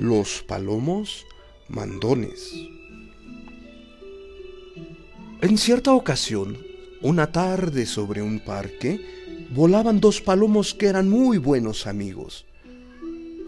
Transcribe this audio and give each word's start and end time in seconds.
Los 0.00 0.44
palomos 0.44 1.26
mandones. 1.68 2.54
En 5.40 5.58
cierta 5.58 5.92
ocasión, 5.92 6.56
una 7.02 7.32
tarde 7.32 7.84
sobre 7.84 8.22
un 8.22 8.38
parque, 8.38 9.00
volaban 9.50 9.98
dos 9.98 10.20
palomos 10.20 10.72
que 10.72 10.86
eran 10.86 11.08
muy 11.08 11.38
buenos 11.38 11.88
amigos. 11.88 12.46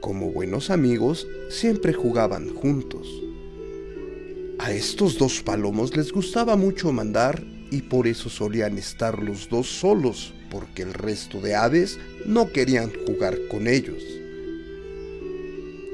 Como 0.00 0.32
buenos 0.32 0.70
amigos, 0.70 1.28
siempre 1.48 1.92
jugaban 1.92 2.52
juntos. 2.56 3.06
A 4.58 4.72
estos 4.72 5.18
dos 5.18 5.44
palomos 5.44 5.96
les 5.96 6.10
gustaba 6.10 6.56
mucho 6.56 6.90
mandar 6.90 7.40
y 7.70 7.82
por 7.82 8.08
eso 8.08 8.28
solían 8.28 8.78
estar 8.78 9.22
los 9.22 9.48
dos 9.48 9.68
solos, 9.68 10.34
porque 10.50 10.82
el 10.82 10.92
resto 10.92 11.40
de 11.40 11.54
aves 11.54 12.00
no 12.26 12.50
querían 12.50 12.90
jugar 13.06 13.38
con 13.48 13.68
ellos. 13.68 14.02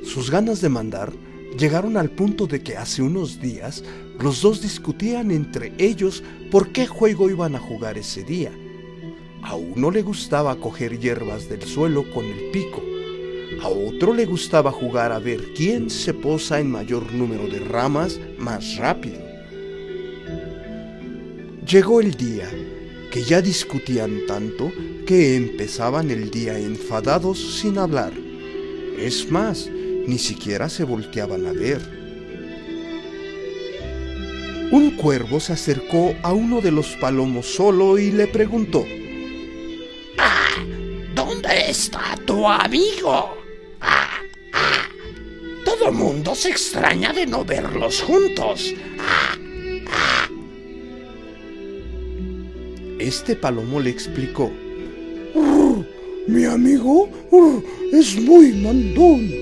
Sus 0.02 0.30
ganas 0.30 0.61
de 0.61 0.69
mandar 0.69 1.12
llegaron 1.59 1.97
al 1.97 2.11
punto 2.11 2.47
de 2.47 2.62
que 2.62 2.77
hace 2.77 3.02
unos 3.02 3.41
días 3.41 3.83
los 4.21 4.43
dos 4.43 4.62
discutían 4.62 5.30
entre 5.30 5.73
ellos 5.79 6.23
por 6.51 6.71
qué 6.71 6.87
juego 6.87 7.30
iban 7.30 7.55
a 7.55 7.61
jugar 7.61 7.98
ese 7.98 8.24
día. 8.24 8.52
A 9.43 9.55
uno 9.55 9.91
le 9.91 10.02
gustaba 10.02 10.57
coger 10.57 10.98
hierbas 10.98 11.48
del 11.48 11.62
suelo 11.62 12.05
con 12.12 12.24
el 12.24 12.51
pico, 12.51 12.83
a 13.62 13.69
otro 13.69 14.15
le 14.15 14.24
gustaba 14.24 14.71
jugar 14.71 15.11
a 15.11 15.19
ver 15.19 15.52
quién 15.55 15.91
se 15.91 16.15
posa 16.15 16.60
en 16.60 16.71
mayor 16.71 17.12
número 17.12 17.49
de 17.49 17.59
ramas 17.59 18.21
más 18.38 18.77
rápido. 18.77 19.19
Llegó 21.66 22.01
el 22.01 22.15
día 22.15 22.49
que 23.10 23.23
ya 23.23 23.43
discutían 23.43 24.21
tanto 24.27 24.71
que 25.07 25.37
empezaban 25.37 26.10
el 26.10 26.30
día 26.30 26.59
enfadados 26.59 27.60
sin 27.60 27.79
hablar. 27.79 28.12
Es 28.99 29.30
más, 29.30 29.71
ni 30.09 30.16
siquiera 30.16 30.70
se 30.70 30.84
volteaban 30.84 31.46
a 31.46 31.52
ver. 31.52 31.82
Un 34.73 34.96
cuervo 34.96 35.38
se 35.38 35.52
acercó 35.52 36.14
a 36.23 36.32
uno 36.32 36.62
de 36.62 36.70
los 36.70 36.96
palomos 36.96 37.46
solo 37.46 37.98
y 37.98 38.10
le 38.10 38.26
preguntó, 38.26 38.86
¡Ah! 40.16 40.48
¿Dónde 41.14 41.68
está 41.68 42.16
tu 42.24 42.48
amigo? 42.48 43.36
¡Ah! 43.82 44.20
¡Ah! 44.54 44.88
Todo 45.66 45.92
mundo 45.92 46.34
se 46.34 46.48
extraña 46.48 47.12
de 47.12 47.26
no 47.26 47.45
verlos 47.45 48.01
juntos. 48.01 48.74
¡Ah! 48.98 49.36
¡Ah! 49.90 50.29
Este 52.98 53.36
palomo 53.36 53.79
le 53.79 53.90
explicó, 53.90 54.51
Mi 56.26 56.45
amigo 56.45 57.10
uh, 57.30 57.62
es 57.92 58.16
muy 58.16 58.52
mandón 58.52 59.38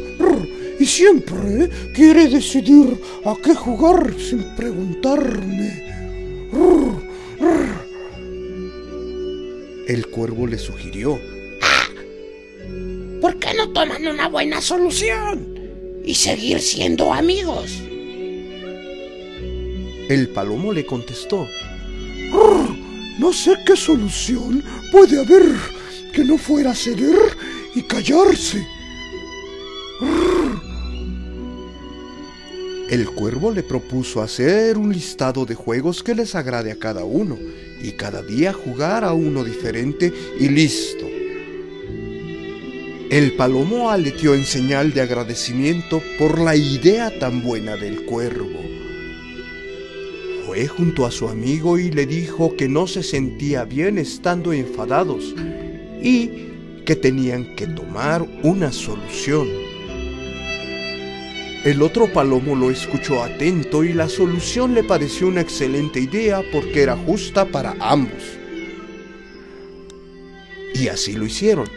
y 0.78 0.86
siempre 0.86 1.68
quiere 1.94 2.28
decidir 2.28 3.00
a 3.24 3.34
qué 3.42 3.54
jugar 3.54 4.14
sin 4.18 4.42
preguntarme. 4.56 5.84
El 9.88 10.06
cuervo 10.08 10.46
le 10.46 10.58
sugirió, 10.58 11.18
¿Por 13.20 13.38
qué 13.38 13.54
no 13.54 13.72
toman 13.72 14.06
una 14.06 14.28
buena 14.28 14.60
solución 14.60 15.58
y 16.04 16.14
seguir 16.14 16.60
siendo 16.60 17.12
amigos? 17.12 17.82
el 20.08 20.28
palomo 20.28 20.72
le 20.72 20.86
contestó, 20.86 21.48
No 23.18 23.32
sé 23.32 23.56
qué 23.66 23.76
solución 23.76 24.62
puede 24.92 25.18
haber 25.20 25.42
que 26.12 26.24
no 26.24 26.38
fuera 26.38 26.74
ceder 26.74 27.16
y 27.74 27.82
callarse. 27.82 28.66
El 32.88 33.10
cuervo 33.10 33.50
le 33.50 33.64
propuso 33.64 34.22
hacer 34.22 34.78
un 34.78 34.92
listado 34.92 35.44
de 35.44 35.56
juegos 35.56 36.04
que 36.04 36.14
les 36.14 36.36
agrade 36.36 36.70
a 36.70 36.78
cada 36.78 37.04
uno 37.04 37.36
y 37.82 37.92
cada 37.92 38.22
día 38.22 38.52
jugar 38.52 39.02
a 39.02 39.12
uno 39.12 39.42
diferente 39.42 40.12
y 40.38 40.48
listo. 40.48 41.04
El 43.10 43.32
palomo 43.32 43.90
aleteó 43.90 44.36
en 44.36 44.44
señal 44.44 44.92
de 44.92 45.00
agradecimiento 45.00 46.00
por 46.16 46.40
la 46.40 46.54
idea 46.54 47.16
tan 47.18 47.42
buena 47.42 47.76
del 47.76 48.04
cuervo. 48.04 48.60
Fue 50.46 50.68
junto 50.68 51.06
a 51.06 51.10
su 51.10 51.28
amigo 51.28 51.80
y 51.80 51.90
le 51.90 52.06
dijo 52.06 52.54
que 52.56 52.68
no 52.68 52.86
se 52.86 53.02
sentía 53.02 53.64
bien 53.64 53.98
estando 53.98 54.52
enfadados 54.52 55.34
y 56.00 56.30
que 56.84 56.94
tenían 56.94 57.56
que 57.56 57.66
tomar 57.66 58.24
una 58.44 58.70
solución. 58.70 59.65
El 61.66 61.82
otro 61.82 62.06
palomo 62.06 62.54
lo 62.54 62.70
escuchó 62.70 63.24
atento 63.24 63.82
y 63.82 63.92
la 63.92 64.08
solución 64.08 64.72
le 64.72 64.84
pareció 64.84 65.26
una 65.26 65.40
excelente 65.40 65.98
idea 65.98 66.40
porque 66.52 66.82
era 66.82 66.96
justa 66.96 67.44
para 67.44 67.74
ambos. 67.80 68.22
Y 70.76 70.86
así 70.86 71.14
lo 71.14 71.26
hicieron. 71.26 71.68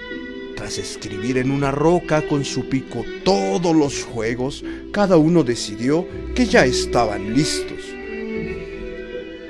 Tras 0.56 0.78
escribir 0.78 1.40
en 1.40 1.50
una 1.50 1.72
roca 1.72 2.22
con 2.28 2.46
su 2.46 2.70
pico 2.70 3.04
todos 3.24 3.76
los 3.76 4.04
juegos, 4.04 4.64
cada 4.92 5.18
uno 5.18 5.44
decidió 5.44 6.08
que 6.36 6.46
ya 6.46 6.66
estaban 6.66 7.34
listos. 7.34 7.80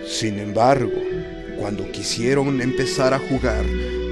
Sin 0.07 0.39
embargo, 0.39 1.01
cuando 1.57 1.91
quisieron 1.91 2.61
empezar 2.61 3.13
a 3.13 3.19
jugar, 3.19 3.65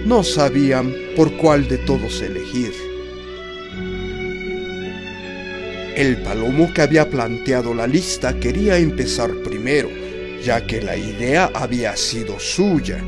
no 0.06 0.26
sabían 0.26 0.94
por 1.16 1.38
cuál 1.38 1.70
de 1.70 1.78
todos 1.78 2.22
elegir. 2.22 2.87
El 5.98 6.22
palomo 6.22 6.72
que 6.76 6.84
había 6.84 7.10
planteado 7.10 7.74
la 7.74 7.88
lista 7.88 8.40
quería 8.40 8.78
empezar 8.78 9.34
primero, 9.44 9.90
ya 10.44 10.64
que 10.64 10.80
la 10.80 10.96
idea 10.96 11.50
había 11.56 11.98
sido 11.98 12.40
suya. 12.40 13.04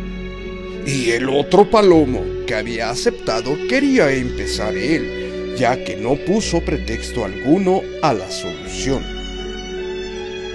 Y 0.87 1.11
el 1.11 1.29
otro 1.29 1.69
palomo 1.69 2.25
que 2.47 2.55
había 2.55 2.89
aceptado 2.89 3.55
quería 3.69 4.11
empezar 4.11 4.75
él, 4.75 5.55
ya 5.55 5.83
que 5.83 5.97
no 5.97 6.15
puso 6.15 6.61
pretexto 6.61 7.25
alguno 7.25 7.83
a 8.01 8.11
la 8.11 8.31
solución. 8.31 9.03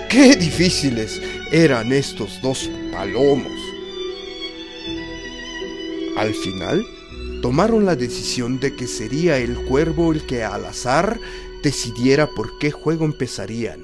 ¡Qué 0.09 0.35
difíciles 0.35 1.23
eran 1.53 1.93
estos 1.93 2.43
dos 2.43 2.69
palomos! 2.91 3.53
Al 6.17 6.35
final, 6.35 6.85
tomaron 7.43 7.87
la 7.87 7.95
decisión 7.95 8.59
de 8.59 8.75
que 8.75 8.89
sería 8.89 9.39
el 9.39 9.55
cuervo 9.55 10.11
el 10.11 10.27
que 10.27 10.43
al 10.43 10.65
azar 10.65 11.21
decidiera 11.65 12.29
por 12.29 12.59
qué 12.59 12.71
juego 12.71 13.07
empezarían 13.07 13.81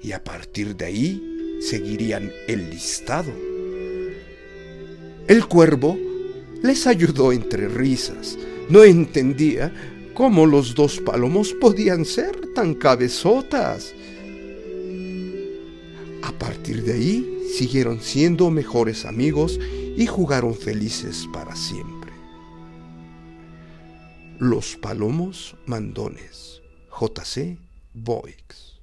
y 0.00 0.12
a 0.12 0.22
partir 0.22 0.76
de 0.76 0.84
ahí 0.84 1.58
seguirían 1.60 2.30
el 2.46 2.70
listado. 2.70 3.32
El 5.26 5.46
cuervo 5.46 5.98
les 6.62 6.86
ayudó 6.86 7.32
entre 7.32 7.68
risas. 7.68 8.38
No 8.68 8.84
entendía 8.84 9.74
cómo 10.14 10.46
los 10.46 10.74
dos 10.74 11.00
palomos 11.00 11.52
podían 11.60 12.04
ser 12.04 12.54
tan 12.54 12.74
cabezotas. 12.74 13.92
A 16.22 16.32
partir 16.38 16.84
de 16.84 16.92
ahí 16.92 17.38
siguieron 17.52 18.00
siendo 18.00 18.50
mejores 18.50 19.04
amigos 19.04 19.58
y 19.96 20.06
jugaron 20.06 20.54
felices 20.54 21.26
para 21.32 21.56
siempre. 21.56 22.12
Los 24.38 24.76
palomos 24.76 25.56
mandones. 25.66 26.63
J.C. 26.98 27.58
Boix. 27.94 28.73